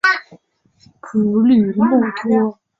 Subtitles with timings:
[0.99, 1.87] 普吕默
[2.23, 2.59] 托。